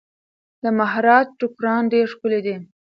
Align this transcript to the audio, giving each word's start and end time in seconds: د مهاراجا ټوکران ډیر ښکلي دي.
د 0.63 0.65
مهاراجا 0.79 1.29
ټوکران 1.39 1.83
ډیر 1.93 2.05
ښکلي 2.13 2.39
دي. 2.45 2.55